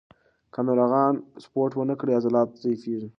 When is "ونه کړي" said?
1.75-2.11